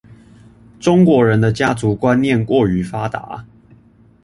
[0.79, 3.45] 中國人的家族觀念過於發達